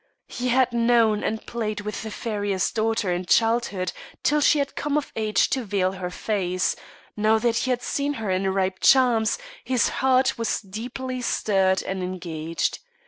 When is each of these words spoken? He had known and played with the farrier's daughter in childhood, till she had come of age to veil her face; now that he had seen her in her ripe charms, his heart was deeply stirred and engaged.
He 0.27 0.47
had 0.47 0.73
known 0.73 1.23
and 1.23 1.45
played 1.45 1.81
with 1.81 2.01
the 2.01 2.09
farrier's 2.09 2.71
daughter 2.71 3.13
in 3.13 3.27
childhood, 3.27 3.91
till 4.23 4.41
she 4.41 4.57
had 4.57 4.75
come 4.75 4.97
of 4.97 5.11
age 5.15 5.47
to 5.51 5.63
veil 5.63 5.91
her 5.91 6.09
face; 6.09 6.75
now 7.15 7.37
that 7.37 7.57
he 7.57 7.69
had 7.69 7.83
seen 7.83 8.13
her 8.13 8.31
in 8.31 8.45
her 8.45 8.51
ripe 8.51 8.79
charms, 8.79 9.37
his 9.63 9.89
heart 10.01 10.39
was 10.39 10.59
deeply 10.59 11.21
stirred 11.21 11.83
and 11.83 12.01
engaged. 12.01 12.79